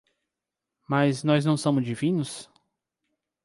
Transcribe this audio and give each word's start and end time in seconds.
Mas 0.89 1.23
nós 1.23 1.45
não 1.45 1.55
somos 1.55 1.85
divinos? 1.85 2.49